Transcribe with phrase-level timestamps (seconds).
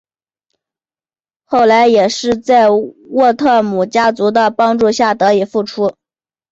[1.45, 5.93] 后来也是在沃特姆家族的帮助下得以复出。